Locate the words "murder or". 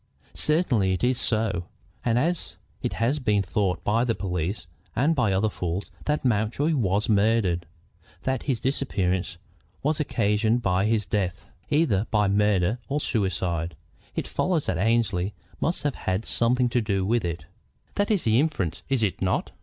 12.27-12.99